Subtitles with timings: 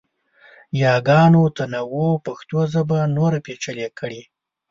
[0.83, 4.21] یاګانو تنوع پښتو ژبه نوره پیچلې کړې.